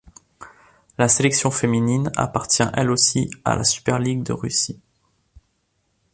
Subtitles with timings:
[0.97, 4.79] La section féminine appartient elle aussi à la Superligue de Russie.